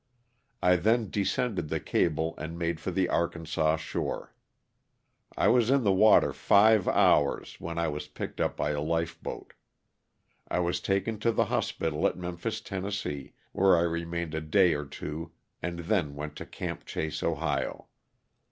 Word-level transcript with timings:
I 0.63 0.77
then 0.77 1.11
descended 1.11 1.69
the 1.69 1.79
cable 1.79 2.33
and 2.39 2.57
made 2.57 2.79
for 2.79 2.89
the 2.89 3.07
Arkansas 3.07 3.75
shore. 3.77 4.33
I 5.37 5.47
was 5.47 5.69
in 5.69 5.83
the 5.83 5.91
water 5.91 6.33
five 6.33 6.87
hours, 6.87 7.57
when 7.61 7.77
I 7.77 7.87
was 7.87 8.07
picked 8.07 8.41
up 8.41 8.57
by 8.57 8.71
a 8.71 8.81
lifeboat. 8.81 9.53
I 10.49 10.57
was 10.57 10.81
taken 10.81 11.19
to 11.19 11.31
the 11.31 11.45
hospital 11.45 12.07
at 12.07 12.17
Memphis, 12.17 12.61
Tenn., 12.61 12.91
where 13.51 13.77
I 13.77 13.81
remained 13.81 14.33
a 14.33 14.41
day 14.41 14.73
or 14.73 14.85
two 14.85 15.33
and 15.61 15.77
then 15.81 16.15
went 16.15 16.35
to 16.37 16.47
Camp 16.47 16.83
Chase, 16.85 17.21
Ohio. 17.21 17.85